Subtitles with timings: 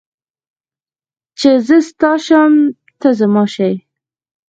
[1.39, 2.53] چې زه ستا شم
[2.99, 3.71] ته زما شې